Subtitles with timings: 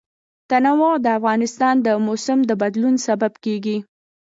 [0.49, 3.77] تنوع د افغانستان د موسم د بدلون سبب کېږي.